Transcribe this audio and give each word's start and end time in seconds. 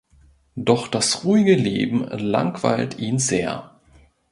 Doch 0.55 0.87
das 0.87 1.25
ruhige 1.25 1.53
Leben 1.53 2.05
langweilt 2.07 2.97
ihn 2.97 3.19
sehr. 3.19 3.79